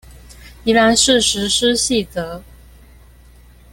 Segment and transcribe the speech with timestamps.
[0.63, 2.41] 宜蘭市施行細則